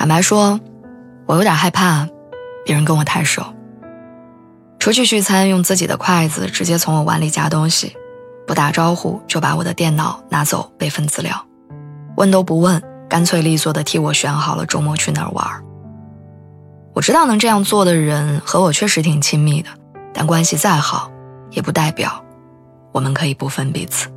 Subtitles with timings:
[0.00, 0.58] 坦白说，
[1.26, 2.08] 我有点害怕
[2.64, 3.44] 别人跟我太熟。
[4.78, 7.94] 出去聚餐，用自己的筷子直接从我碗里夹东西，
[8.46, 11.44] 不打招呼就把我的电脑拿走备份资料，
[12.16, 15.46] 问都不问，干脆利索的替我选好了周末去哪玩。
[16.94, 19.68] 我知道能这样做的人和我确实挺亲密的，
[20.14, 21.12] 但关系再好，
[21.50, 22.24] 也不代表
[22.92, 24.08] 我们可以不分彼此。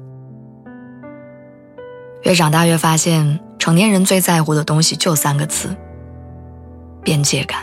[2.22, 3.42] 越长大越发现。
[3.64, 5.74] 成年人最在乎的东西就三个字：
[7.02, 7.62] 边界感。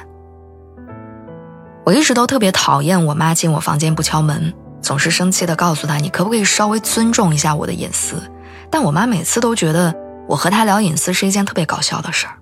[1.85, 8.17] 我一直都特别讨厌我妈进我房间不敲门，总是生气的告诉她：“你可不可以稍微尊重一下我的隐私？”
[8.73, 9.95] 但我妈每次都觉得
[10.27, 12.33] 我和她聊隐私是一件特别搞笑的事儿。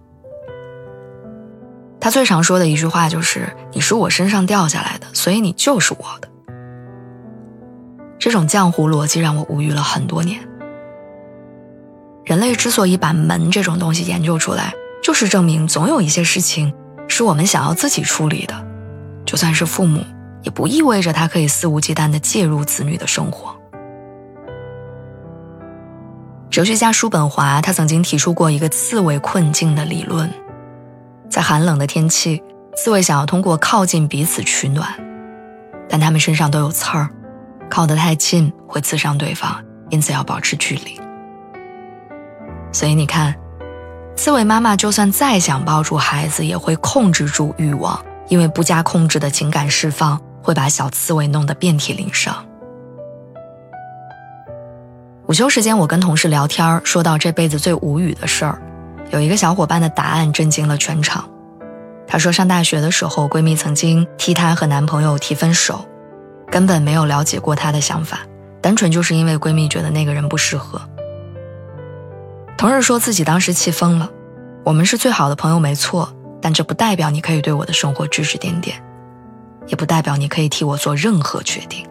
[1.98, 6.28] 她最常说的一句话就是：“你是我身上掉下来的，所以你就是我的。”
[8.20, 10.47] 这种浆糊逻辑让我无语了很多年。
[12.28, 16.70] 人类之所以把门这种东西研究出来，就是证明总有一些事情
[17.08, 18.54] 是我们想要自己处理的，
[19.24, 20.04] 就算是父母，
[20.42, 23.56] 也不意味着他可以肆无忌惮地介入子女的生活。
[26.50, 30.30] 哲学家叔本华他曾经提出过一个刺猬困境的理论，
[31.30, 32.42] 在寒冷的天气，
[32.76, 34.86] 刺猬想要通过靠近彼此取暖，
[35.88, 37.08] 但他们身上都有刺儿，
[37.70, 41.00] 靠得太近会刺伤对方，因此要保持距离。
[42.78, 43.34] 所以你看，
[44.14, 52.46] 刺猬妈妈就算再想抱住孩子，也会控制住欲望，因为不加控制的情感释放会把小刺猬弄得遍体鳞伤。
[55.26, 58.62] 午休时间，我跟同事聊天，说到这辈子最无语的事儿，
[59.10, 61.28] 有一个小伙伴的答案震惊了全场。
[62.06, 65.84] 她说，上大学的时候，闺蜜曾经替她和男朋友提分手，
[66.48, 68.20] 根本没有了解过她的想法，
[68.62, 70.80] 单纯就是因为闺蜜觉得那个人不适合。
[72.58, 74.10] 同事说自己当时气疯了。
[74.64, 78.82] 我们是最好的朋友，没错，但这不代表你可以对我的生活指指点点，
[79.68, 81.86] 也不代表你可以替我做任何决定。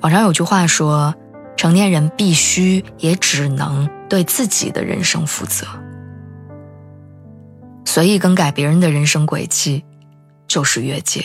[0.00, 1.14] 网上有句话说
[1.56, 5.64] ：“成年人必须也只能对自己的人生负责。”
[7.86, 9.84] 随意更改别人的人生轨迹，
[10.48, 11.24] 就是越界。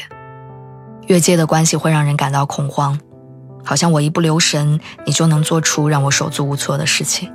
[1.08, 2.98] 越界的关系会让人感到恐慌。
[3.64, 7.32] 好像我一不留神，你就能做出让我手足无措的事情。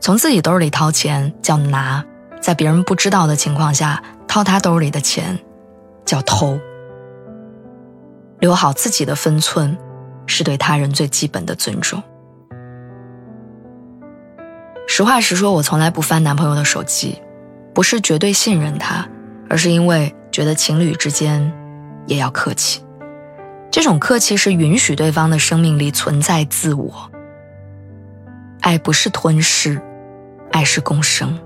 [0.00, 2.04] 从自己兜里掏钱叫拿，
[2.40, 5.38] 在别人不知道的情况下掏他兜里的钱，
[6.04, 6.58] 叫偷。
[8.40, 9.76] 留好自己的分寸，
[10.26, 12.02] 是对他人最基本的尊重。
[14.86, 17.18] 实话实说，我从来不翻男朋友的手机，
[17.72, 19.08] 不是绝对信任他，
[19.48, 21.50] 而是因为觉得情侣之间
[22.06, 22.83] 也要客气。
[23.74, 27.10] 这种客气是允许对方的生命里存在自我。
[28.60, 29.82] 爱不是吞噬，
[30.52, 31.36] 爱是共生。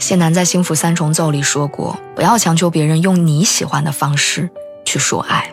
[0.00, 4.50] 谢楠在《幸福三重奏》里说过：“不要强求别人用你喜欢的方式
[4.84, 5.48] 去说爱。”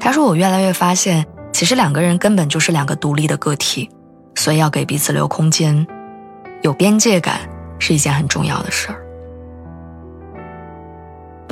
[0.00, 3.90] 他说：“我越来越发现，其实两个人根本就是两个独立的个体，
[4.36, 5.84] 所以要给彼此留空间，
[6.62, 7.40] 有边界感
[7.80, 9.01] 是一件很重要的事儿。”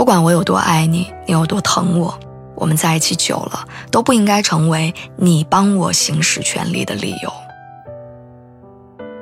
[0.01, 2.19] 不管我有多爱你，你有多疼我，
[2.55, 7.31] 我们在一起久了都不应该成为你帮我行使权利的理由。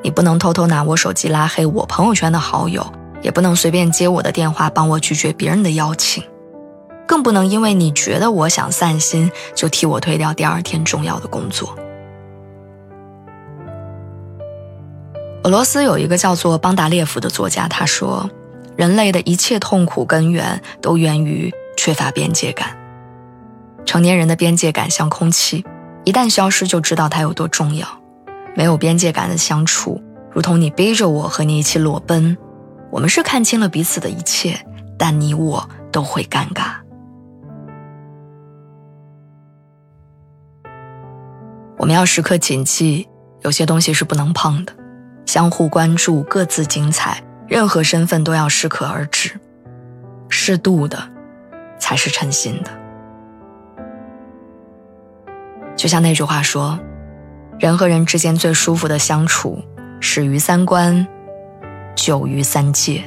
[0.04, 2.86] 你不能偷偷拿我手机拉黑我朋友圈的好友，
[3.22, 6.22] 也不能随便接我的电话帮我拒绝别人的邀请，
[7.08, 11.74] 更不能因为你觉得我想散心，就替我推掉第二天重要的工作。
[15.42, 18.30] 俄罗斯有一个叫做邦达列夫的作家，他说。
[18.78, 22.78] 人类的一切痛苦根源都源于缺乏边界感。
[23.84, 25.64] 成年人的边界感像空气，
[26.04, 27.88] 一旦消失，就知道它有多重要。
[28.54, 32.38] 没有边界感的相处，如同你背着我和你一起裸奔。
[32.92, 34.56] 我们是看清了彼此的一切，
[34.96, 36.76] 但你我都会尴尬。
[41.76, 43.08] 我们要时刻谨记，
[43.42, 44.72] 有些东西是不能碰的。
[45.26, 47.20] 相互关注，各自精彩。
[47.48, 49.40] 任何身份都要适可而止，
[50.28, 50.98] 适度的
[51.78, 52.70] 才是称心的。
[55.74, 56.78] 就像那句话说
[57.58, 59.62] ：“人和人之间最舒服的相处，
[59.98, 61.06] 始于三观，
[61.96, 63.02] 久于三界。”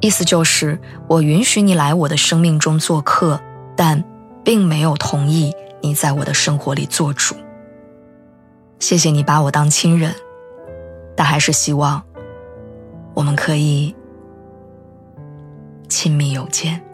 [0.00, 3.40] 意思就是，我允许你来我的生命中做客，
[3.76, 4.02] 但
[4.44, 7.34] 并没有同意你在我的生活里做主。
[8.78, 10.14] 谢谢你把我当亲人，
[11.14, 12.02] 但还是希望
[13.14, 13.94] 我们可以
[15.88, 16.89] 亲密有间。